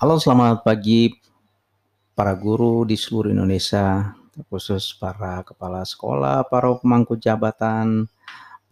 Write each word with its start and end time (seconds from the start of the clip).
Halo, 0.00 0.16
selamat 0.16 0.64
pagi 0.64 1.12
para 2.16 2.32
guru 2.32 2.88
di 2.88 2.96
seluruh 2.96 3.36
Indonesia, 3.36 4.16
khusus 4.48 4.96
para 4.96 5.44
kepala 5.44 5.84
sekolah, 5.84 6.48
para 6.48 6.72
pemangku 6.72 7.20
jabatan, 7.20 8.08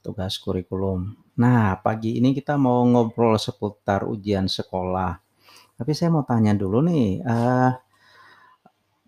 tugas 0.00 0.40
kurikulum. 0.40 1.12
Nah, 1.36 1.76
pagi 1.84 2.16
ini 2.16 2.32
kita 2.32 2.56
mau 2.56 2.80
ngobrol 2.88 3.36
seputar 3.36 4.08
ujian 4.08 4.48
sekolah. 4.48 5.20
Tapi 5.76 5.92
saya 5.92 6.08
mau 6.08 6.24
tanya 6.24 6.56
dulu 6.56 6.80
nih, 6.88 7.20
uh, 7.20 7.76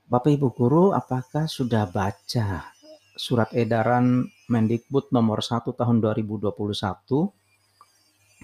Bapak 0.05 0.29
Ibu 0.37 0.52
guru, 0.52 0.93
apakah 0.93 1.48
sudah 1.48 1.89
baca 1.89 2.68
surat 3.16 3.48
edaran 3.57 4.29
Mendikbud 4.45 5.09
nomor 5.09 5.41
1 5.41 5.73
tahun 5.73 6.05
2021? 6.05 6.52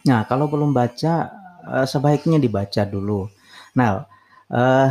Nah, 0.08 0.24
kalau 0.24 0.48
belum 0.48 0.72
baca, 0.72 1.28
uh, 1.60 1.84
sebaiknya 1.84 2.40
dibaca 2.40 2.80
dulu. 2.88 3.35
Nah, 3.76 4.08
uh, 4.48 4.90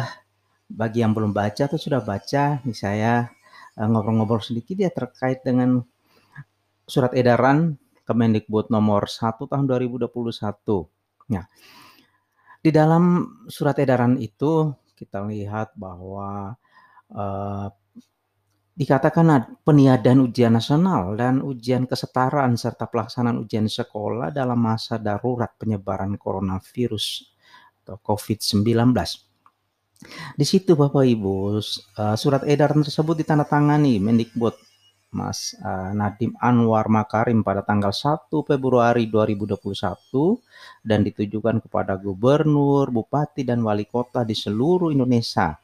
bagi 0.70 1.02
yang 1.02 1.18
belum 1.18 1.34
baca 1.34 1.66
atau 1.66 1.78
sudah 1.82 2.06
baca, 2.06 2.62
nih 2.62 2.78
saya 2.78 3.34
uh, 3.82 3.88
ngobrol-ngobrol 3.90 4.46
sedikit 4.46 4.78
ya 4.78 4.94
terkait 4.94 5.42
dengan 5.42 5.82
surat 6.86 7.12
edaran 7.18 7.82
Kemendikbud 8.06 8.70
nomor 8.70 9.10
1 9.10 9.50
tahun 9.50 9.66
2021. 9.66 10.14
Nah, 11.34 11.46
di 12.62 12.70
dalam 12.70 13.26
surat 13.50 13.74
edaran 13.82 14.22
itu 14.22 14.70
kita 14.94 15.26
lihat 15.26 15.74
bahwa 15.74 16.54
uh, 17.10 17.68
dikatakan 18.78 19.58
peniadaan 19.66 20.22
ujian 20.22 20.54
nasional 20.54 21.18
dan 21.18 21.42
ujian 21.42 21.90
kesetaraan 21.90 22.54
serta 22.54 22.86
pelaksanaan 22.86 23.42
ujian 23.42 23.66
sekolah 23.66 24.30
dalam 24.30 24.62
masa 24.62 25.02
darurat 25.02 25.50
penyebaran 25.58 26.14
coronavirus 26.22 27.35
atau 27.86 28.02
COVID-19. 28.02 28.66
Di 30.36 30.46
situ 30.46 30.74
Bapak 30.74 31.06
Ibu, 31.06 31.62
uh, 31.62 32.16
surat 32.18 32.42
edaran 32.50 32.82
tersebut 32.82 33.16
ditandatangani 33.22 34.02
Mendikbud 34.02 34.58
Mas 35.16 35.56
uh, 35.64 35.96
Nadim 35.96 36.36
Anwar 36.44 36.92
Makarim 36.92 37.46
pada 37.46 37.64
tanggal 37.64 37.96
1 37.96 38.28
Februari 38.28 39.08
2021 39.08 39.56
dan 40.84 41.00
ditujukan 41.08 41.64
kepada 41.64 41.96
gubernur, 41.96 42.92
bupati, 42.92 43.48
dan 43.48 43.64
wali 43.64 43.88
kota 43.88 44.28
di 44.28 44.36
seluruh 44.36 44.92
Indonesia 44.92 45.56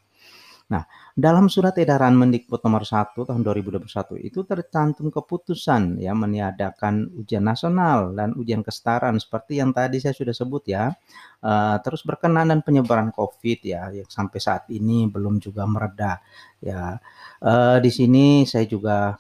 Nah, 0.71 0.87
dalam 1.11 1.51
surat 1.51 1.75
edaran 1.75 2.15
Mendikbud 2.15 2.63
nomor 2.63 2.87
1 2.87 3.27
tahun 3.27 3.41
2021 3.43 4.15
itu 4.23 4.39
tercantum 4.47 5.11
keputusan 5.11 5.99
ya 5.99 6.15
meniadakan 6.15 7.11
ujian 7.19 7.43
nasional 7.43 8.15
dan 8.15 8.31
ujian 8.39 8.63
kesetaraan 8.63 9.19
seperti 9.19 9.59
yang 9.59 9.75
tadi 9.75 9.99
saya 9.99 10.15
sudah 10.15 10.31
sebut 10.31 10.63
ya. 10.71 10.95
Uh, 11.43 11.75
terus 11.83 12.07
berkenan 12.07 12.55
dan 12.55 12.63
penyebaran 12.63 13.11
Covid 13.11 13.59
ya 13.67 13.91
yang 13.91 14.07
sampai 14.07 14.39
saat 14.39 14.63
ini 14.71 15.11
belum 15.11 15.43
juga 15.43 15.67
mereda 15.67 16.23
ya. 16.63 16.95
Uh, 17.43 17.77
di 17.83 17.91
sini 17.91 18.47
saya 18.47 18.63
juga 18.63 19.19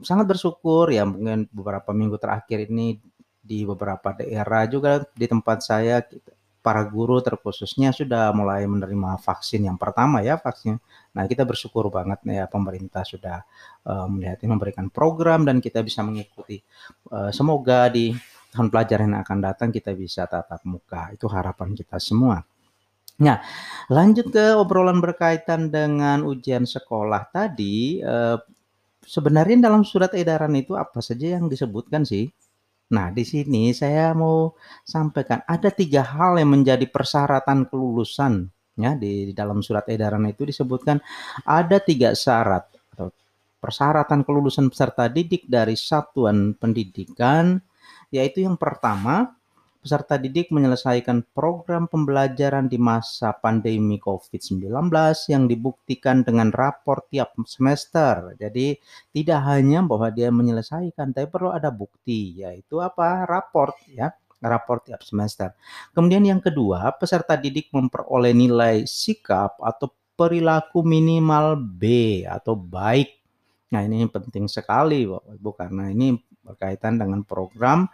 sangat 0.00 0.26
bersyukur 0.32 0.88
ya 0.88 1.04
mungkin 1.04 1.44
beberapa 1.52 1.92
minggu 1.92 2.16
terakhir 2.16 2.70
ini 2.72 2.96
di 3.48 3.64
beberapa 3.68 4.16
daerah 4.16 4.64
juga 4.64 5.04
di 5.12 5.26
tempat 5.28 5.58
saya 5.60 6.00
para 6.68 6.84
guru 6.84 7.24
terkhususnya 7.24 7.96
sudah 7.96 8.28
mulai 8.36 8.68
menerima 8.68 9.16
vaksin 9.24 9.64
yang 9.64 9.80
pertama 9.80 10.20
ya 10.20 10.36
vaksin. 10.36 10.76
Nah 11.16 11.24
kita 11.24 11.48
bersyukur 11.48 11.88
banget 11.88 12.20
ya 12.28 12.44
pemerintah 12.44 13.08
sudah 13.08 13.40
uh, 13.88 14.04
melihat 14.04 14.44
memberikan 14.44 14.92
program 14.92 15.48
dan 15.48 15.64
kita 15.64 15.80
bisa 15.80 16.04
mengikuti. 16.04 16.60
Uh, 17.08 17.32
semoga 17.32 17.88
di 17.88 18.12
tahun 18.52 18.68
pelajaran 18.68 19.16
yang 19.16 19.24
akan 19.24 19.38
datang 19.40 19.68
kita 19.72 19.96
bisa 19.96 20.28
tatap 20.28 20.60
muka. 20.68 21.08
Itu 21.16 21.24
harapan 21.32 21.72
kita 21.72 21.96
semua. 21.96 22.44
Nah, 23.16 23.40
lanjut 23.88 24.28
ke 24.28 24.52
obrolan 24.52 25.00
berkaitan 25.00 25.72
dengan 25.72 26.20
ujian 26.20 26.68
sekolah 26.68 27.32
tadi. 27.32 28.04
Uh, 28.04 28.36
sebenarnya 29.08 29.64
dalam 29.64 29.88
surat 29.88 30.12
edaran 30.12 30.52
itu 30.52 30.76
apa 30.76 31.00
saja 31.00 31.40
yang 31.40 31.48
disebutkan 31.48 32.04
sih? 32.04 32.28
Nah, 32.88 33.12
di 33.12 33.20
sini 33.20 33.76
saya 33.76 34.16
mau 34.16 34.56
sampaikan 34.80 35.44
ada 35.44 35.68
tiga 35.68 36.00
hal 36.00 36.40
yang 36.40 36.56
menjadi 36.56 36.88
persyaratan 36.88 37.68
kelulusan 37.68 38.48
ya 38.78 38.94
di, 38.94 39.28
di 39.28 39.34
dalam 39.34 39.60
surat 39.60 39.84
edaran 39.90 40.22
itu 40.30 40.46
disebutkan 40.46 41.02
ada 41.42 41.82
tiga 41.82 42.14
syarat 42.14 42.70
atau 42.94 43.10
persyaratan 43.58 44.22
kelulusan 44.22 44.70
peserta 44.70 45.10
didik 45.10 45.50
dari 45.50 45.74
satuan 45.74 46.54
pendidikan 46.54 47.58
yaitu 48.14 48.46
yang 48.46 48.54
pertama 48.54 49.36
peserta 49.78 50.18
didik 50.18 50.50
menyelesaikan 50.50 51.30
program 51.30 51.86
pembelajaran 51.86 52.66
di 52.66 52.76
masa 52.76 53.32
pandemi 53.34 53.96
COVID-19 54.02 54.66
yang 55.30 55.46
dibuktikan 55.46 56.26
dengan 56.26 56.50
rapor 56.50 57.06
tiap 57.08 57.38
semester. 57.46 58.34
Jadi 58.38 58.74
tidak 59.14 59.40
hanya 59.46 59.86
bahwa 59.86 60.10
dia 60.10 60.28
menyelesaikan, 60.34 61.14
tapi 61.14 61.26
perlu 61.30 61.54
ada 61.54 61.70
bukti, 61.70 62.42
yaitu 62.42 62.82
apa? 62.82 63.24
Raport 63.24 63.78
ya 63.88 64.10
rapor 64.38 64.82
tiap 64.86 65.02
semester. 65.02 65.50
Kemudian 65.90 66.22
yang 66.22 66.38
kedua, 66.38 66.94
peserta 66.94 67.34
didik 67.34 67.74
memperoleh 67.74 68.30
nilai 68.30 68.86
sikap 68.86 69.58
atau 69.58 69.90
perilaku 70.18 70.82
minimal 70.82 71.58
B 71.58 71.82
atau 72.26 72.58
baik. 72.58 73.18
Nah, 73.74 73.84
ini 73.84 74.08
penting 74.08 74.48
sekali 74.48 75.04
Bapak 75.04 75.34
Ibu 75.38 75.50
karena 75.54 75.84
ini 75.92 76.16
berkaitan 76.40 76.96
dengan 76.96 77.20
program 77.22 77.84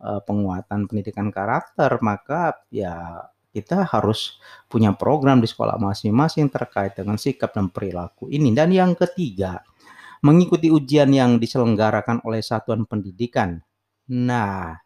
uh, 0.00 0.20
penguatan 0.24 0.88
pendidikan 0.88 1.28
karakter, 1.28 2.00
maka 2.00 2.60
ya 2.72 3.24
kita 3.50 3.82
harus 3.86 4.38
punya 4.70 4.94
program 4.94 5.42
di 5.42 5.48
sekolah 5.50 5.76
masing-masing 5.76 6.48
terkait 6.48 6.94
dengan 6.94 7.18
sikap 7.18 7.50
dan 7.50 7.68
perilaku 7.68 8.30
ini. 8.30 8.54
Dan 8.54 8.70
yang 8.70 8.94
ketiga, 8.94 9.60
mengikuti 10.22 10.68
ujian 10.68 11.10
yang 11.10 11.40
diselenggarakan 11.40 12.22
oleh 12.24 12.44
satuan 12.44 12.84
pendidikan. 12.86 13.58
Nah, 14.10 14.76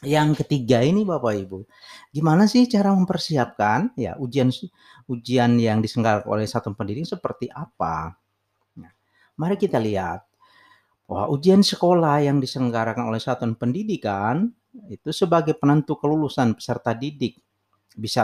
yang 0.00 0.32
ketiga 0.32 0.80
ini 0.80 1.04
Bapak 1.04 1.34
Ibu, 1.36 1.58
gimana 2.08 2.48
sih 2.48 2.64
cara 2.64 2.96
mempersiapkan 2.96 3.92
ya 4.00 4.16
ujian 4.16 4.48
ujian 5.10 5.60
yang 5.60 5.84
diselenggarakan 5.84 6.28
oleh 6.30 6.46
satuan 6.48 6.72
pendidikan 6.72 7.18
seperti 7.18 7.52
apa? 7.52 8.16
Nah, 8.80 8.92
mari 9.36 9.60
kita 9.60 9.76
lihat 9.76 10.29
bahwa 11.10 11.34
ujian 11.34 11.66
sekolah 11.66 12.22
yang 12.22 12.38
diselenggarakan 12.38 13.10
oleh 13.10 13.18
satuan 13.18 13.58
pendidikan 13.58 14.46
itu 14.86 15.10
sebagai 15.10 15.58
penentu 15.58 15.98
kelulusan 15.98 16.54
peserta 16.54 16.94
didik 16.94 17.42
bisa 17.98 18.22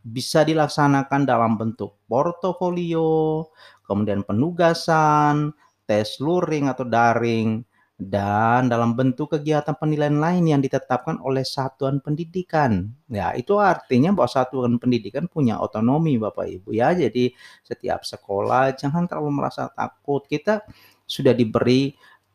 bisa 0.00 0.40
dilaksanakan 0.48 1.28
dalam 1.28 1.60
bentuk 1.60 2.00
portofolio, 2.08 3.44
kemudian 3.84 4.24
penugasan, 4.24 5.52
tes 5.84 6.16
luring 6.24 6.72
atau 6.72 6.88
daring, 6.88 7.60
dan 8.00 8.66
dalam 8.66 8.96
bentuk 8.96 9.36
kegiatan 9.36 9.76
penilaian 9.76 10.18
lain 10.18 10.44
yang 10.50 10.60
ditetapkan 10.64 11.20
oleh 11.20 11.44
satuan 11.44 12.00
pendidikan. 12.00 12.90
Ya, 13.06 13.36
itu 13.36 13.60
artinya 13.60 14.10
bahwa 14.10 14.30
satuan 14.32 14.80
pendidikan 14.80 15.28
punya 15.28 15.60
otonomi 15.60 16.16
Bapak 16.18 16.48
Ibu 16.48 16.74
ya. 16.74 16.96
Jadi 16.96 17.30
setiap 17.62 18.02
sekolah 18.02 18.74
jangan 18.74 19.06
terlalu 19.06 19.44
merasa 19.44 19.68
takut. 19.70 20.24
Kita 20.26 20.64
sudah 21.04 21.36
diberi 21.36 21.92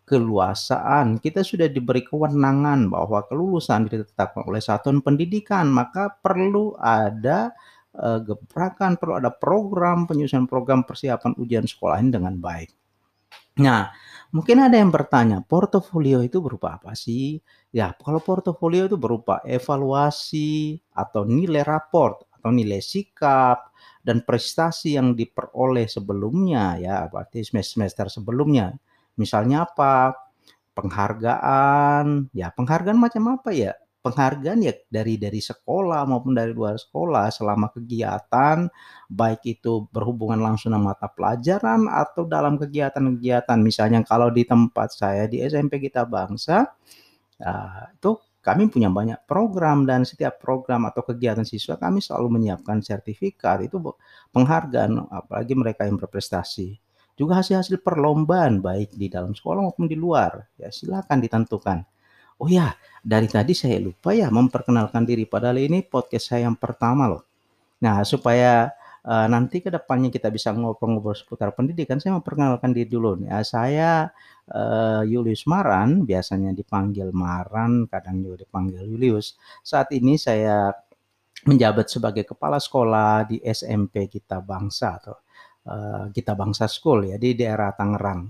keluasaan, 0.10 1.22
kita 1.22 1.46
sudah 1.46 1.70
diberi 1.70 2.02
kewenangan 2.02 2.90
bahwa 2.90 3.22
kelulusan 3.30 3.86
ditetapkan 3.86 4.50
oleh 4.50 4.58
satuan 4.58 5.06
pendidikan, 5.06 5.70
maka 5.70 6.10
perlu 6.10 6.74
ada 6.82 7.54
uh, 7.94 8.18
gebrakan, 8.18 8.98
perlu 8.98 9.22
ada 9.22 9.30
program 9.30 10.10
penyusunan 10.10 10.50
program 10.50 10.82
persiapan 10.82 11.38
ujian 11.38 11.70
sekolah 11.70 12.02
ini 12.02 12.10
dengan 12.10 12.42
baik. 12.42 12.74
Nah, 13.62 13.94
mungkin 14.34 14.66
ada 14.66 14.82
yang 14.82 14.90
bertanya, 14.90 15.46
portofolio 15.46 16.26
itu 16.26 16.42
berupa 16.42 16.82
apa 16.82 16.98
sih? 16.98 17.38
Ya, 17.70 17.94
kalau 17.94 18.18
portofolio 18.18 18.90
itu 18.90 18.98
berupa 18.98 19.46
evaluasi 19.46 20.82
atau 20.90 21.22
nilai 21.30 21.62
raport 21.62 22.26
atau 22.34 22.50
nilai 22.50 22.82
sikap 22.82 23.70
dan 24.02 24.26
prestasi 24.26 24.98
yang 24.98 25.14
diperoleh 25.14 25.86
sebelumnya 25.86 26.82
ya, 26.82 27.06
berarti 27.12 27.46
semester 27.46 28.10
sebelumnya 28.10 28.74
Misalnya 29.18 29.66
apa? 29.70 30.14
Penghargaan, 30.78 32.32
ya 32.32 32.54
penghargaan 32.56 33.00
macam 33.00 33.36
apa 33.36 33.52
ya? 33.52 33.76
Penghargaan 34.00 34.64
ya 34.64 34.72
dari 34.88 35.20
dari 35.20 35.44
sekolah 35.44 36.08
maupun 36.08 36.32
dari 36.32 36.56
luar 36.56 36.80
sekolah 36.80 37.28
selama 37.36 37.68
kegiatan, 37.76 38.72
baik 39.12 39.44
itu 39.44 39.92
berhubungan 39.92 40.40
langsung 40.40 40.72
dengan 40.72 40.96
mata 40.96 41.12
pelajaran 41.12 41.84
atau 41.92 42.24
dalam 42.24 42.56
kegiatan-kegiatan. 42.56 43.60
Misalnya 43.60 44.00
kalau 44.08 44.32
di 44.32 44.48
tempat 44.48 44.96
saya 44.96 45.28
di 45.28 45.44
SMP 45.44 45.84
Kita 45.84 46.08
Bangsa, 46.08 46.64
ya, 47.36 47.92
itu 47.92 48.16
kami 48.40 48.72
punya 48.72 48.88
banyak 48.88 49.28
program 49.28 49.84
dan 49.84 50.08
setiap 50.08 50.40
program 50.40 50.88
atau 50.88 51.04
kegiatan 51.04 51.44
siswa 51.44 51.76
kami 51.76 52.00
selalu 52.00 52.40
menyiapkan 52.40 52.80
sertifikat 52.80 53.68
itu 53.68 53.84
penghargaan 54.32 55.12
apalagi 55.12 55.54
mereka 55.60 55.84
yang 55.84 56.00
berprestasi. 56.00 56.89
Juga 57.20 57.44
hasil-hasil 57.44 57.84
perlombaan 57.84 58.64
baik 58.64 58.96
di 58.96 59.12
dalam 59.12 59.36
sekolah 59.36 59.60
maupun 59.68 59.92
di 59.92 60.00
luar. 60.00 60.48
Ya 60.56 60.72
silakan 60.72 61.20
ditentukan. 61.20 61.84
Oh 62.40 62.48
ya, 62.48 62.72
dari 63.04 63.28
tadi 63.28 63.52
saya 63.52 63.76
lupa 63.84 64.16
ya 64.16 64.32
memperkenalkan 64.32 65.04
diri 65.04 65.28
padahal 65.28 65.60
ini 65.60 65.84
podcast 65.84 66.32
saya 66.32 66.48
yang 66.48 66.56
pertama 66.56 67.12
loh. 67.12 67.24
Nah, 67.84 68.04
supaya, 68.08 68.72
eee, 69.04 69.28
nanti 69.32 69.60
ke 69.64 69.70
depannya 69.72 70.10
kita 70.12 70.32
bisa 70.32 70.52
ngobrol-ngobrol 70.56 71.16
seputar 71.16 71.52
pendidikan, 71.56 72.00
saya 72.00 72.16
mau 72.20 72.24
perkenalkan 72.26 72.72
diri 72.76 72.88
dulu 72.92 73.20
eee, 73.28 73.44
saya, 73.48 74.10
eee, 74.52 75.02
Julius 75.12 75.46
Maran, 75.48 76.04
biasanya 76.08 76.52
dipanggil 76.56 77.12
Maran, 77.16 77.88
kadang 77.92 78.24
juga 78.24 78.44
dipanggil 78.48 78.84
Julius. 78.88 79.36
Saat 79.64 79.92
ini 79.96 80.16
saya 80.20 80.72
menjabat 81.48 81.88
sebagai 81.92 82.26
kepala 82.28 82.60
sekolah 82.60 83.28
di 83.30 83.40
SMP 83.44 84.08
Gita 84.12 84.40
Bangsa 84.44 85.00
atau, 85.00 85.16
eee, 85.70 86.04
Gita 86.18 86.34
Bangsa 86.34 86.66
School 86.68 87.14
ya, 87.14 87.18
di 87.22 87.38
daerah 87.38 87.72
Tangerang. 87.78 88.28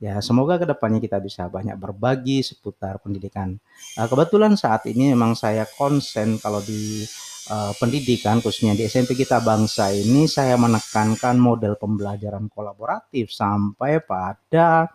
Ya, 0.00 0.18
semoga 0.22 0.56
ke 0.62 0.66
depannya 0.68 1.02
kita 1.02 1.18
bisa 1.22 1.50
banyak 1.50 1.74
berbagi 1.78 2.40
seputar 2.46 3.02
pendidikan. 3.04 3.58
Eee, 3.98 4.06
kebetulan 4.10 4.54
saat 4.58 4.86
ini 4.90 5.12
memang 5.14 5.34
saya 5.38 5.66
konsen 5.78 6.38
kalau 6.42 6.60
di, 6.64 7.04
eee, 7.50 7.72
pendidikan 7.82 8.38
khususnya 8.44 8.74
di 8.78 8.86
SMP 8.88 9.14
Gita 9.18 9.38
Bangsa 9.44 9.90
ini 9.94 10.26
saya 10.30 10.54
menekankan 10.60 11.36
model 11.40 11.74
pembelajaran 11.80 12.46
kolaboratif 12.52 13.30
sampai 13.34 14.00
pada, 14.06 14.86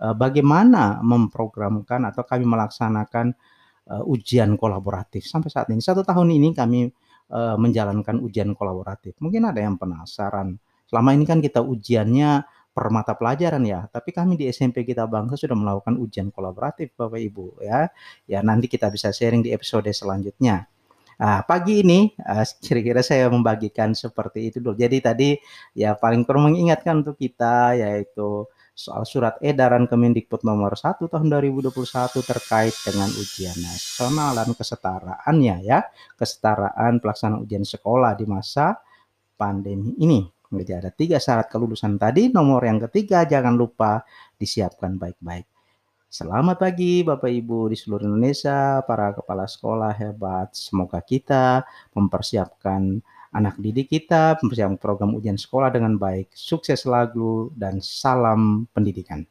eee, 0.00 0.14
bagaimana 0.18 1.00
memprogramkan 1.04 2.08
atau 2.10 2.24
kami 2.26 2.44
melaksanakan, 2.48 3.26
eee, 3.90 4.04
ujian 4.08 4.54
kolaboratif 4.60 5.26
sampai 5.28 5.50
saat 5.52 5.68
ini. 5.74 5.82
1 5.84 6.02
tahun 6.06 6.30
ini 6.36 6.50
kami, 6.56 6.80
eee, 7.32 7.56
menjalankan 7.60 8.18
ujian 8.24 8.52
kolaboratif. 8.58 9.16
Mungkin 9.22 9.48
ada 9.50 9.60
yang 9.64 9.76
penasaran, 9.80 10.56
selama 10.90 11.14
ini 11.14 11.22
kan 11.22 11.38
kita 11.38 11.62
ujiannya 11.62 12.42
per 12.74 12.86
mata 12.90 13.14
pelajaran 13.14 13.62
ya, 13.62 13.86
tapi 13.90 14.10
kami 14.10 14.34
di 14.34 14.50
SMP 14.50 14.82
Gita 14.82 15.06
Bangsa 15.06 15.38
sudah 15.38 15.54
melakukan 15.54 15.94
ujian 15.98 16.34
kolaboratif 16.34 16.94
Bapak 16.98 17.18
Ibu 17.22 17.62
ya. 17.62 17.86
Ya 18.26 18.42
nanti 18.42 18.66
kita 18.66 18.90
bisa 18.90 19.14
sharing 19.14 19.46
di 19.46 19.54
episode 19.54 19.86
selanjutnya. 19.90 20.66
Nah, 21.20 21.44
pagi 21.44 21.84
ini, 21.84 22.16
eee, 22.16 22.44
kira-kira 22.64 23.04
saya 23.04 23.28
membagikan 23.28 23.92
seperti 23.92 24.48
itu 24.48 24.58
dulu. 24.64 24.72
Jadi 24.74 24.96
tadi 25.04 25.28
ya 25.76 25.92
paling 25.92 26.24
perlu 26.24 26.48
mengingatkan 26.48 27.04
untuk 27.04 27.20
kita 27.20 27.76
yaitu 27.76 28.48
soal 28.72 29.04
surat 29.04 29.36
edaran 29.44 29.84
Kemendikbud 29.84 30.40
nomor 30.40 30.72
1 30.80 31.04
tahun 31.12 31.28
2021 31.28 32.24
terkait 32.24 32.72
dengan 32.80 33.12
ujian 33.12 33.52
nasional 33.60 34.32
dan 34.32 34.48
kesetaraannya 34.56 35.56
ya, 35.60 35.84
kesetaraan 36.16 36.96
pelaksanaan 37.04 37.44
ujian 37.44 37.68
sekolah 37.68 38.16
di 38.16 38.24
masa 38.24 38.80
pandemi 39.36 39.92
ini. 40.00 40.39
Jadi 40.50 40.72
ada 40.74 40.90
3 40.90 41.22
syarat 41.22 41.46
kelulusan 41.46 41.94
tadi, 41.94 42.26
nomor 42.26 42.66
yang 42.66 42.82
ketiga 42.90 43.22
jangan 43.22 43.54
lupa 43.54 44.02
disiapkan 44.34 44.98
baik-baik. 44.98 45.46
Selamat 46.10 46.58
pagi 46.58 47.06
Bapak 47.06 47.30
Ibu 47.30 47.70
di 47.70 47.78
seluruh 47.78 48.10
Indonesia, 48.10 48.82
para 48.82 49.14
kepala 49.14 49.46
sekolah 49.46 49.94
hebat. 49.94 50.50
Semoga 50.50 50.98
kita 51.06 51.62
mempersiapkan 51.94 52.98
anak 53.30 53.62
didik 53.62 53.94
kita, 53.94 54.42
mempersiapkan 54.42 54.74
program 54.74 55.14
ujian 55.14 55.38
sekolah 55.38 55.70
dengan 55.70 55.94
baik. 55.94 56.34
Sukses 56.34 56.82
selalu 56.82 57.54
dan 57.54 57.78
salam 57.78 58.66
pendidikan. 58.74 59.22